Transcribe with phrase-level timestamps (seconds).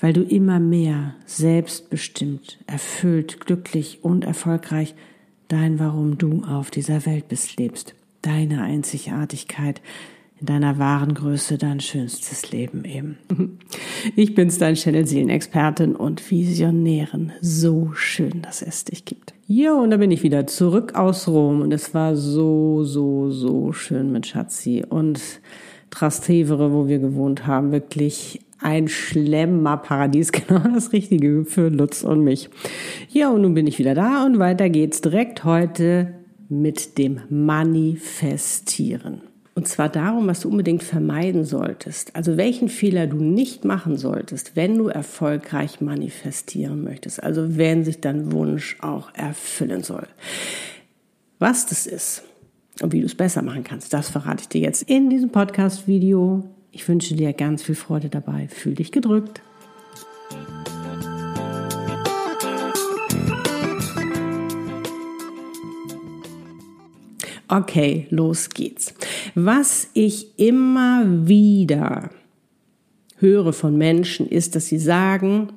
[0.00, 4.94] weil du immer mehr selbstbestimmt, erfüllt, glücklich und erfolgreich
[5.48, 9.80] dein Warum du auf dieser Welt bist lebst, deine Einzigartigkeit,
[10.40, 13.18] in deiner wahren Größe dein schönstes Leben eben.
[14.16, 17.32] Ich bin's, dein Channel Seelenexpertin und Visionärin.
[17.40, 19.32] So schön, dass es dich gibt.
[19.46, 23.72] Ja, und da bin ich wieder zurück aus Rom und es war so, so, so
[23.72, 25.20] schön mit Schatzi und
[25.88, 32.50] Trastevere, wo wir gewohnt haben, wirklich ein Schlemmerparadies, genau das Richtige für Lutz und mich.
[33.10, 36.14] Ja, und nun bin ich wieder da und weiter geht's direkt heute
[36.48, 39.20] mit dem Manifestieren.
[39.56, 42.16] Und zwar darum, was du unbedingt vermeiden solltest.
[42.16, 47.22] Also welchen Fehler du nicht machen solltest, wenn du erfolgreich manifestieren möchtest.
[47.22, 50.08] Also wenn sich dein Wunsch auch erfüllen soll.
[51.38, 52.24] Was das ist
[52.82, 56.42] und wie du es besser machen kannst, das verrate ich dir jetzt in diesem Podcast-Video.
[56.74, 58.48] Ich wünsche dir ganz viel Freude dabei.
[58.48, 59.40] Fühl dich gedrückt.
[67.46, 68.92] Okay, los geht's.
[69.36, 72.10] Was ich immer wieder
[73.18, 75.52] höre von Menschen ist, dass sie sagen,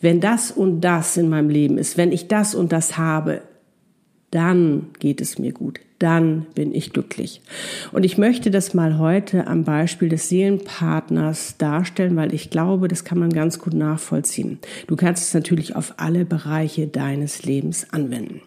[0.00, 3.42] wenn das und das in meinem Leben ist, wenn ich das und das habe,
[4.32, 7.40] dann geht es mir gut, dann bin ich glücklich.
[7.92, 13.04] Und ich möchte das mal heute am Beispiel des Seelenpartners darstellen, weil ich glaube, das
[13.04, 14.58] kann man ganz gut nachvollziehen.
[14.86, 18.40] Du kannst es natürlich auf alle Bereiche deines Lebens anwenden.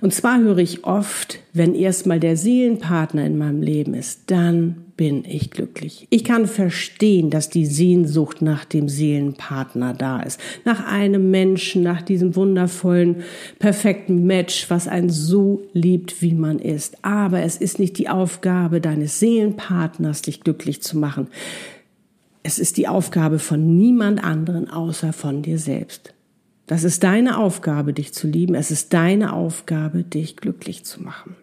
[0.00, 5.24] Und zwar höre ich oft, wenn erstmal der Seelenpartner in meinem Leben ist, dann bin
[5.26, 6.06] ich glücklich.
[6.10, 10.40] Ich kann verstehen, dass die Sehnsucht nach dem Seelenpartner da ist.
[10.64, 13.16] Nach einem Menschen, nach diesem wundervollen,
[13.58, 16.96] perfekten Match, was einen so liebt, wie man ist.
[17.02, 21.28] Aber es ist nicht die Aufgabe deines Seelenpartners, dich glücklich zu machen.
[22.42, 26.14] Es ist die Aufgabe von niemand anderen außer von dir selbst.
[26.66, 28.54] Das ist deine Aufgabe, dich zu lieben.
[28.54, 31.36] Es ist deine Aufgabe, dich glücklich zu machen.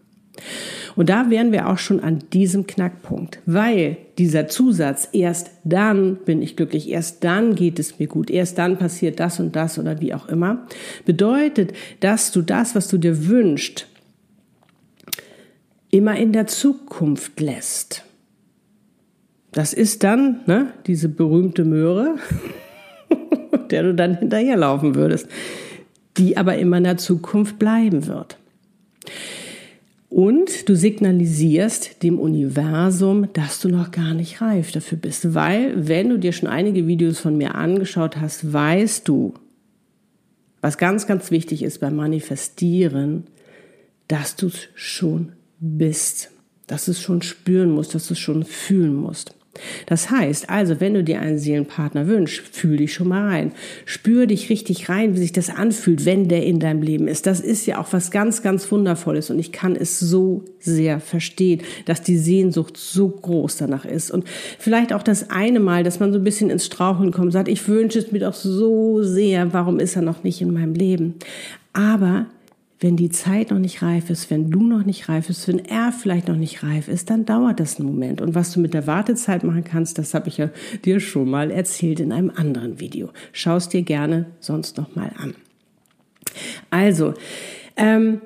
[0.96, 6.42] Und da wären wir auch schon an diesem Knackpunkt, weil dieser Zusatz, erst dann bin
[6.42, 10.02] ich glücklich, erst dann geht es mir gut, erst dann passiert das und das oder
[10.02, 10.68] wie auch immer,
[11.06, 13.88] bedeutet, dass du das, was du dir wünschst,
[15.90, 18.04] immer in der Zukunft lässt.
[19.52, 22.16] Das ist dann ne, diese berühmte Möhre,
[23.74, 25.28] der du dann hinterherlaufen würdest,
[26.18, 28.38] die aber immer in der Zukunft bleiben wird.
[30.10, 35.34] Und du signalisierst dem Universum, dass du noch gar nicht reif dafür bist.
[35.34, 39.34] Weil, wenn du dir schon einige Videos von mir angeschaut hast, weißt du,
[40.62, 43.24] was ganz, ganz wichtig ist beim Manifestieren,
[44.08, 46.30] dass du es schon bist,
[46.68, 49.34] dass du es schon spüren musst, dass du es schon fühlen musst.
[49.86, 53.52] Das heißt also, wenn du dir einen Seelenpartner wünschst, fühl dich schon mal rein.
[53.86, 57.28] Spür dich richtig rein, wie sich das anfühlt, wenn der in deinem Leben ist.
[57.28, 61.62] Das ist ja auch was ganz, ganz Wundervolles und ich kann es so sehr verstehen,
[61.86, 64.09] dass die Sehnsucht so groß danach ist.
[64.09, 64.25] Und
[64.58, 67.68] vielleicht auch das eine Mal, dass man so ein bisschen ins Straucheln kommt, sagt, ich
[67.68, 71.16] wünsche es mir doch so sehr, warum ist er noch nicht in meinem Leben?
[71.74, 72.28] Aber
[72.84, 75.94] wenn die Zeit noch nicht reif ist, wenn du noch nicht reif bist, wenn er
[75.94, 78.22] vielleicht noch nicht reif ist, dann dauert das einen Moment.
[78.22, 80.50] Und was du mit der Wartezeit machen kannst, das habe ich ja
[80.84, 83.10] dir schon mal erzählt in einem anderen Video.
[83.32, 85.34] Schau es dir gerne sonst noch mal an.
[86.70, 87.14] Also,
[87.78, 88.22] ähm,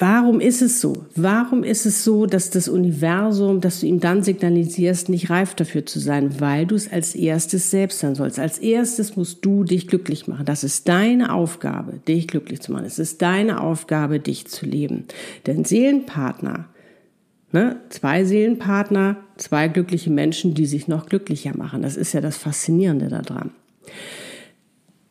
[0.00, 1.06] Warum ist es so?
[1.16, 5.86] Warum ist es so, dass das Universum, dass du ihm dann signalisierst, nicht reif dafür
[5.86, 6.40] zu sein?
[6.40, 8.38] Weil du es als erstes selbst sein sollst.
[8.38, 10.46] Als erstes musst du dich glücklich machen.
[10.46, 12.84] Das ist deine Aufgabe, dich glücklich zu machen.
[12.84, 15.04] Es ist deine Aufgabe, dich zu leben.
[15.48, 16.66] Denn Seelenpartner,
[17.50, 21.82] ne, zwei Seelenpartner, zwei glückliche Menschen, die sich noch glücklicher machen.
[21.82, 23.50] Das ist ja das Faszinierende daran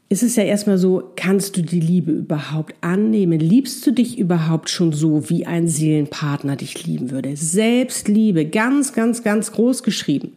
[0.09, 3.39] ist es ja erstmal so, kannst du die Liebe überhaupt annehmen?
[3.39, 7.35] Liebst du dich überhaupt schon so, wie ein Seelenpartner dich lieben würde?
[7.35, 10.36] Selbstliebe, ganz, ganz, ganz groß geschrieben.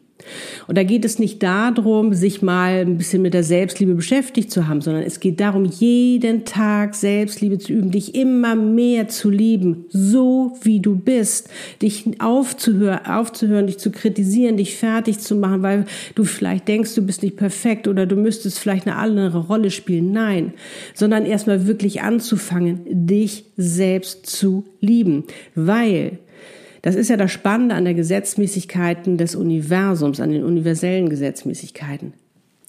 [0.67, 4.69] Und da geht es nicht darum, sich mal ein bisschen mit der Selbstliebe beschäftigt zu
[4.69, 9.87] haben, sondern es geht darum, jeden Tag Selbstliebe zu üben, dich immer mehr zu lieben,
[9.88, 11.49] so wie du bist,
[11.82, 17.02] dich aufzuhören, aufzuhören, dich zu kritisieren, dich fertig zu machen, weil du vielleicht denkst, du
[17.02, 20.12] bist nicht perfekt oder du müsstest vielleicht eine andere Rolle spielen.
[20.12, 20.55] Nein,
[20.94, 25.25] sondern erstmal wirklich anzufangen, dich selbst zu lieben,
[25.55, 26.19] weil
[26.82, 32.14] das ist ja das Spannende an der Gesetzmäßigkeiten des Universums, an den universellen Gesetzmäßigkeiten.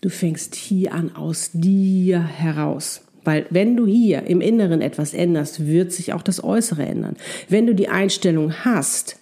[0.01, 3.01] Du fängst hier an aus dir heraus.
[3.23, 7.17] Weil wenn du hier im Inneren etwas änderst, wird sich auch das Äußere ändern.
[7.49, 9.17] Wenn du die Einstellung hast,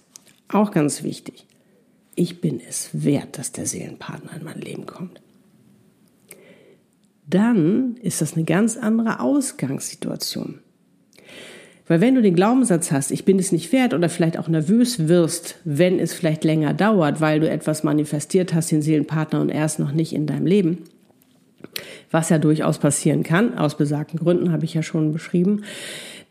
[0.47, 1.45] auch ganz wichtig,
[2.15, 5.21] ich bin es wert, dass der Seelenpartner in mein Leben kommt.
[7.27, 10.59] Dann ist das eine ganz andere Ausgangssituation.
[11.89, 15.07] Weil wenn du den Glaubenssatz hast, ich bin es nicht wert oder vielleicht auch nervös
[15.07, 19.65] wirst, wenn es vielleicht länger dauert, weil du etwas manifestiert hast, den Seelenpartner und er
[19.65, 20.83] ist noch nicht in deinem Leben,
[22.11, 25.63] was ja durchaus passieren kann, aus besagten Gründen habe ich ja schon beschrieben,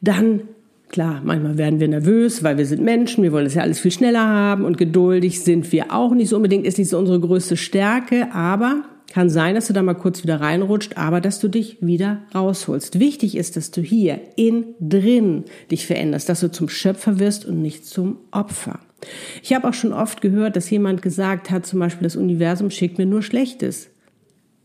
[0.00, 0.42] dann
[0.90, 3.90] Klar, manchmal werden wir nervös, weil wir sind Menschen, wir wollen es ja alles viel
[3.90, 7.58] schneller haben und geduldig sind wir auch nicht so unbedingt, ist nicht so unsere größte
[7.58, 11.78] Stärke, aber kann sein, dass du da mal kurz wieder reinrutscht, aber dass du dich
[11.80, 13.00] wieder rausholst.
[13.00, 17.62] Wichtig ist, dass du hier in drin dich veränderst, dass du zum Schöpfer wirst und
[17.62, 18.80] nicht zum Opfer.
[19.42, 22.98] Ich habe auch schon oft gehört, dass jemand gesagt hat, zum Beispiel das Universum schickt
[22.98, 23.88] mir nur Schlechtes.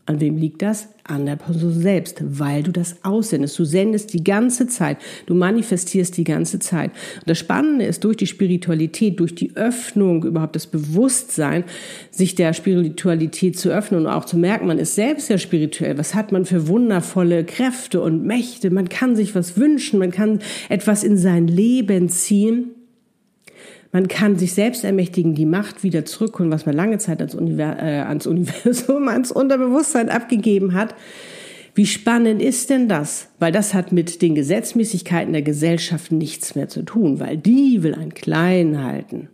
[0.06, 0.88] An wem liegt das?
[1.04, 3.58] An der Person selbst, weil du das aussendest.
[3.58, 6.90] Du sendest die ganze Zeit, du manifestierst die ganze Zeit.
[7.20, 11.64] Und das Spannende ist, durch die Spiritualität, durch die Öffnung, überhaupt das Bewusstsein,
[12.10, 15.96] sich der Spiritualität zu öffnen und auch zu merken, man ist selbst ja spirituell.
[15.96, 18.68] Was hat man für wundervolle Kräfte und Mächte?
[18.70, 22.72] Man kann sich was wünschen, man kann etwas in sein Leben ziehen
[23.94, 27.76] man kann sich selbst ermächtigen, die Macht wieder zurückholen, was man lange Zeit ans, Univers
[27.80, 30.96] äh, ans Universum, ans Unterbewusstsein abgegeben hat.
[31.76, 33.28] Wie spannend ist denn das?
[33.38, 37.94] Weil das hat mit den Gesetzmäßigkeiten der Gesellschaft nichts mehr zu tun, weil die will
[37.94, 39.28] einen klein halten.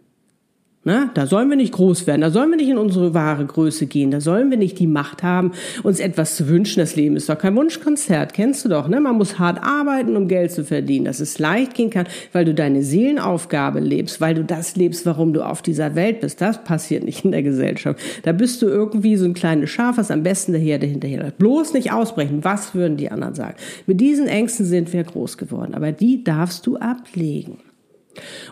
[0.82, 3.84] Na, da sollen wir nicht groß werden, da sollen wir nicht in unsere wahre Größe
[3.84, 6.80] gehen, da sollen wir nicht die Macht haben, uns etwas zu wünschen.
[6.80, 8.98] Das Leben ist doch kein Wunschkonzert, kennst du doch, ne?
[8.98, 12.54] Man muss hart arbeiten, um Geld zu verdienen, dass es leicht gehen kann, weil du
[12.54, 16.40] deine Seelenaufgabe lebst, weil du das lebst, warum du auf dieser Welt bist.
[16.40, 18.00] Das passiert nicht in der Gesellschaft.
[18.22, 21.30] Da bist du irgendwie so ein kleines Schaf, was am besten der Herde hinterher.
[21.36, 22.42] Bloß nicht ausbrechen.
[22.42, 23.56] Was würden die anderen sagen?
[23.86, 27.58] Mit diesen Ängsten sind wir groß geworden, aber die darfst du ablegen.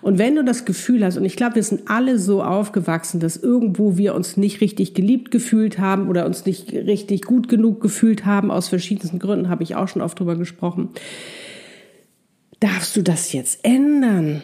[0.03, 3.37] Und wenn du das Gefühl hast, und ich glaube, wir sind alle so aufgewachsen, dass
[3.37, 8.25] irgendwo wir uns nicht richtig geliebt gefühlt haben oder uns nicht richtig gut genug gefühlt
[8.25, 10.91] haben, aus verschiedensten Gründen, habe ich auch schon oft drüber gesprochen,
[12.61, 14.43] darfst du das jetzt ändern?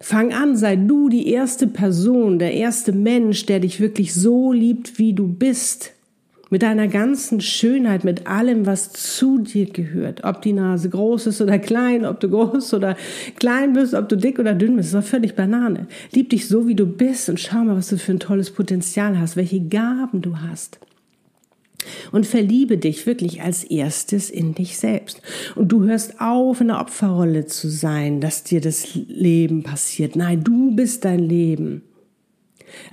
[0.00, 4.98] Fang an, sei du die erste Person, der erste Mensch, der dich wirklich so liebt,
[4.98, 5.92] wie du bist
[6.52, 10.22] mit deiner ganzen Schönheit, mit allem, was zu dir gehört.
[10.22, 12.94] Ob die Nase groß ist oder klein, ob du groß oder
[13.36, 15.86] klein bist, ob du dick oder dünn bist, ist doch völlig Banane.
[16.12, 19.18] Lieb dich so, wie du bist und schau mal, was du für ein tolles Potenzial
[19.18, 20.78] hast, welche Gaben du hast.
[22.12, 25.22] Und verliebe dich wirklich als erstes in dich selbst.
[25.56, 30.16] Und du hörst auf, in der Opferrolle zu sein, dass dir das Leben passiert.
[30.16, 31.80] Nein, du bist dein Leben.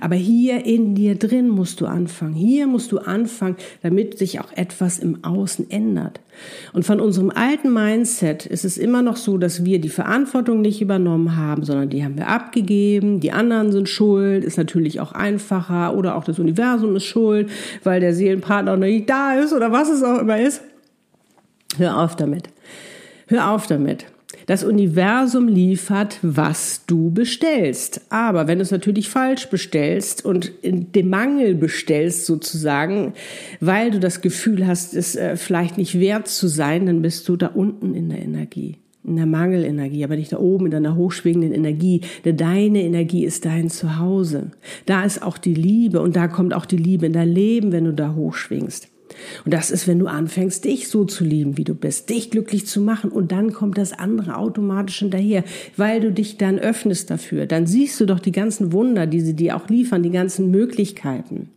[0.00, 2.34] Aber hier in dir drin musst du anfangen.
[2.34, 6.20] Hier musst du anfangen, damit sich auch etwas im Außen ändert.
[6.72, 10.80] Und von unserem alten Mindset ist es immer noch so, dass wir die Verantwortung nicht
[10.80, 13.20] übernommen haben, sondern die haben wir abgegeben.
[13.20, 17.50] Die anderen sind schuld, ist natürlich auch einfacher oder auch das Universum ist schuld,
[17.84, 20.62] weil der Seelenpartner noch nicht da ist oder was es auch immer ist.
[21.76, 22.48] Hör auf damit.
[23.28, 24.06] Hör auf damit.
[24.50, 28.00] Das Universum liefert, was du bestellst.
[28.08, 33.14] Aber wenn du es natürlich falsch bestellst und in dem Mangel bestellst sozusagen,
[33.60, 37.36] weil du das Gefühl hast, es äh, vielleicht nicht wert zu sein, dann bist du
[37.36, 41.52] da unten in der Energie in der Mangelenergie, aber nicht da oben in deiner hochschwingenden
[41.52, 42.02] Energie.
[42.24, 44.50] Denn deine Energie ist dein Zuhause.
[44.84, 47.84] Da ist auch die Liebe und da kommt auch die Liebe in dein Leben, wenn
[47.84, 48.89] du da hochschwingst.
[49.44, 52.66] Und das ist, wenn du anfängst, dich so zu lieben, wie du bist, dich glücklich
[52.66, 55.44] zu machen und dann kommt das andere automatisch hinterher,
[55.76, 57.46] weil du dich dann öffnest dafür.
[57.46, 61.50] Dann siehst du doch die ganzen Wunder, die sie dir auch liefern, die ganzen Möglichkeiten.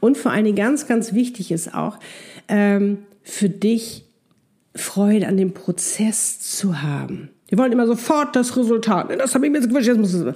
[0.00, 1.98] Und vor allen Dingen ganz, ganz wichtig ist auch,
[2.48, 4.04] ähm, für dich
[4.74, 7.30] Freude an dem Prozess zu haben.
[7.48, 9.08] Wir wollen immer sofort das Resultat.
[9.18, 10.34] Das habe ich mir jetzt gewünscht, jetzt muss es.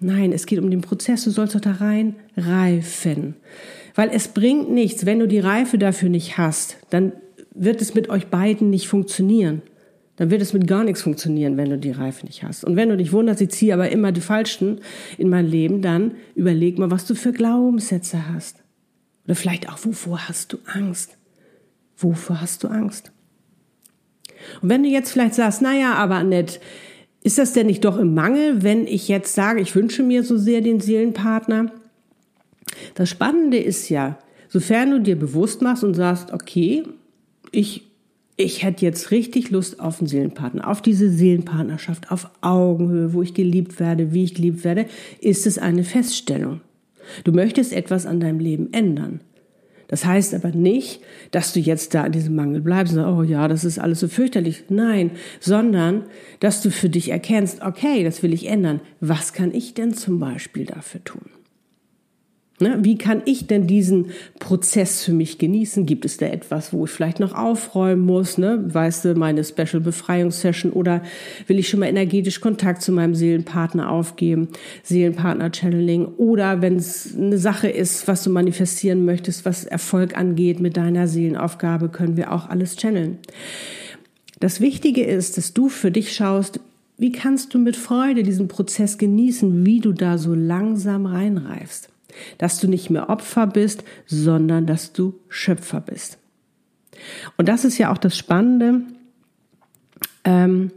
[0.00, 1.24] Nein, es geht um den Prozess.
[1.24, 3.36] Du sollst doch da rein reifen.
[3.94, 7.12] Weil es bringt nichts, wenn du die Reife dafür nicht hast, dann
[7.54, 9.62] wird es mit euch beiden nicht funktionieren.
[10.16, 12.64] dann wird es mit gar nichts funktionieren, wenn du die Reife nicht hast.
[12.64, 14.80] Und wenn du dich wunderst, ich ziehe aber immer die falschen
[15.16, 18.62] in mein Leben, dann überleg mal, was du für Glaubenssätze hast.
[19.24, 21.16] Oder vielleicht auch, wovor hast du Angst?
[21.96, 23.10] Wovor hast du Angst?
[24.60, 26.60] Und wenn du jetzt vielleicht sagst, naja, aber Annette,
[27.24, 30.36] ist das denn nicht doch im Mangel, wenn ich jetzt sage, ich wünsche mir so
[30.36, 31.72] sehr den Seelenpartner?
[32.94, 36.84] Das Spannende ist ja, sofern du dir bewusst machst und sagst, okay,
[37.50, 37.90] ich,
[38.36, 43.34] ich hätte jetzt richtig Lust auf einen Seelenpartner, auf diese Seelenpartnerschaft, auf Augenhöhe, wo ich
[43.34, 44.86] geliebt werde, wie ich geliebt werde,
[45.20, 46.60] ist es eine Feststellung.
[47.24, 49.20] Du möchtest etwas an deinem Leben ändern.
[49.92, 51.02] Das heißt aber nicht,
[51.32, 54.00] dass du jetzt da in diesem Mangel bleibst und sagst, oh ja, das ist alles
[54.00, 54.64] so fürchterlich.
[54.70, 56.04] Nein, sondern,
[56.40, 58.80] dass du für dich erkennst, okay, das will ich ändern.
[59.00, 61.26] Was kann ich denn zum Beispiel dafür tun?
[62.62, 62.78] Ne?
[62.82, 64.06] Wie kann ich denn diesen
[64.38, 65.84] Prozess für mich genießen?
[65.84, 68.38] Gibt es da etwas, wo ich vielleicht noch aufräumen muss?
[68.38, 68.64] Ne?
[68.72, 71.02] Weißt du, meine Special Befreiungssession oder
[71.46, 74.48] will ich schon mal energetisch Kontakt zu meinem Seelenpartner aufgeben?
[74.82, 80.60] Seelenpartner Channeling oder wenn es eine Sache ist, was du manifestieren möchtest, was Erfolg angeht
[80.60, 83.18] mit deiner Seelenaufgabe, können wir auch alles channeln.
[84.40, 86.58] Das Wichtige ist, dass du für dich schaust,
[86.98, 91.91] wie kannst du mit Freude diesen Prozess genießen, wie du da so langsam reinreifst.
[92.38, 96.18] Dass du nicht mehr Opfer bist, sondern dass du Schöpfer bist.
[97.36, 98.82] Und das ist ja auch das Spannende
[100.24, 100.70] ähm,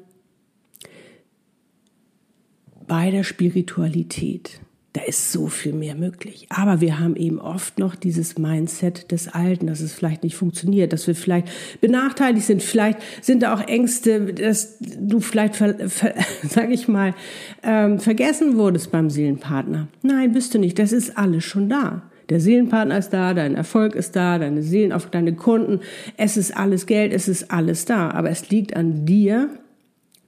[2.88, 4.60] bei der Spiritualität.
[4.96, 6.48] Da ist so viel mehr möglich.
[6.48, 10.94] Aber wir haben eben oft noch dieses Mindset des Alten, dass es vielleicht nicht funktioniert,
[10.94, 11.50] dass wir vielleicht
[11.82, 12.64] benachteiligt sind.
[12.64, 15.56] Vielleicht sind da auch Ängste, dass du vielleicht,
[16.48, 17.14] sag ich mal,
[17.62, 19.90] ähm, vergessen wurdest beim Seelenpartner.
[20.02, 20.80] Nein, bist du nicht.
[20.80, 22.04] Das ist alles schon da.
[22.30, 25.82] Der Seelenpartner ist da, dein Erfolg ist da, deine Seelen auf deine Kunden.
[26.16, 28.12] Es ist alles Geld, es ist alles da.
[28.12, 29.50] Aber es liegt an dir,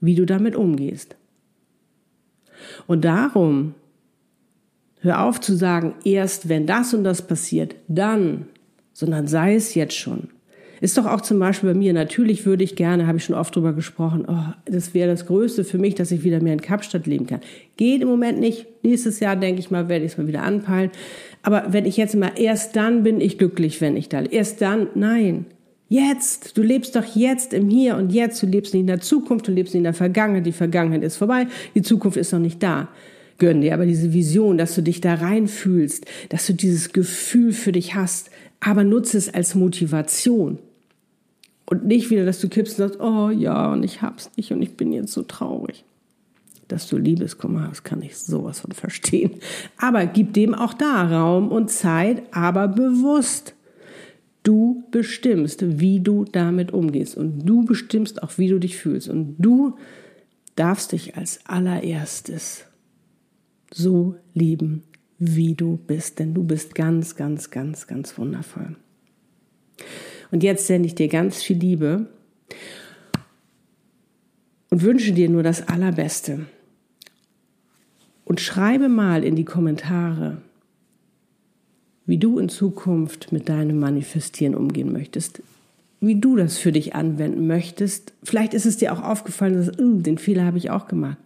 [0.01, 1.15] wie du damit umgehst.
[2.86, 3.75] Und darum
[5.01, 8.48] Hör auf zu sagen, erst wenn das und das passiert, dann,
[8.94, 10.30] sondern sei es jetzt schon.
[10.80, 13.56] Ist doch auch zum Beispiel bei mir, natürlich würde ich gerne, habe ich schon oft
[13.56, 17.08] drüber gesprochen, oh, das wäre das Größte für mich, dass ich wieder mehr in Kapstadt
[17.08, 17.42] leben kann.
[17.77, 18.68] Geht im Moment nicht.
[18.84, 20.92] Nächstes Jahr, denke ich mal, werde ich es mal wieder anpeilen.
[21.42, 24.88] Aber wenn ich jetzt mal, erst dann bin ich glücklich, wenn ich da, erst dann,
[24.94, 25.46] nein.
[25.89, 29.48] Jetzt, du lebst doch jetzt im Hier und Jetzt, du lebst nicht in der Zukunft,
[29.48, 32.62] du lebst nicht in der Vergangenheit, die Vergangenheit ist vorbei, die Zukunft ist noch nicht
[32.62, 32.89] da
[33.38, 37.72] gönn dir aber diese Vision, dass du dich da reinfühlst, dass du dieses Gefühl für
[37.72, 38.29] dich hast,
[38.60, 40.60] aber nutze es als Motivation.
[41.65, 44.62] Und nicht wieder, dass du kippst und sagst, oh ja, und ich hab's nicht und
[44.62, 45.84] ich bin jetzt so traurig.
[46.70, 49.32] Dass du Liebeskummer hast, kann ich sowas von verstehen.
[49.77, 53.53] Aber gib dem auch da Raum und Zeit, aber bewusst.
[54.44, 59.36] Du bestimmst, wie du damit umgehst und du bestimmst auch, wie du dich fühlst und
[59.38, 59.75] du
[60.56, 62.66] darfst dich als allererstes
[63.71, 64.83] so lieben,
[65.19, 68.75] wie du bist, denn du bist ganz, ganz, ganz, ganz wundervoll.
[70.31, 72.07] Und jetzt sende ich dir ganz viel Liebe
[74.69, 76.45] und wünsche dir nur das Allerbeste.
[78.25, 80.41] Und schreibe mal in die Kommentare,
[82.05, 85.41] wie du in Zukunft mit deinem Manifestieren umgehen möchtest,
[86.00, 88.13] wie du das für dich anwenden möchtest.
[88.24, 91.17] Vielleicht ist es dir auch aufgefallen, dass, uh, den Fehler habe ich auch gemacht.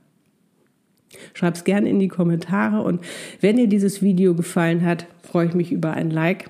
[1.33, 3.01] Schreib es gerne in die Kommentare und
[3.39, 6.49] wenn dir dieses Video gefallen hat, freue ich mich über ein Like.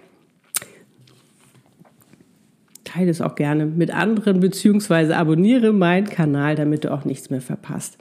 [2.84, 7.41] Teile es auch gerne mit anderen beziehungsweise abonniere meinen Kanal, damit du auch nichts mehr
[7.41, 7.98] verpasst.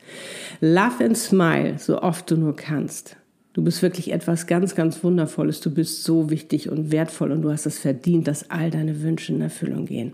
[0.60, 3.16] Love and smile, so oft du nur kannst.
[3.52, 5.60] Du bist wirklich etwas ganz, ganz Wundervolles.
[5.60, 9.32] Du bist so wichtig und wertvoll und du hast es verdient, dass all deine Wünsche
[9.32, 10.12] in Erfüllung gehen.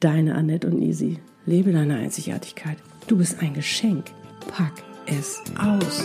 [0.00, 1.18] Deine Annette und Easy.
[1.46, 2.78] Lebe deine Einzigartigkeit.
[3.06, 4.06] Du bist ein Geschenk.
[4.48, 6.04] Pack es aus.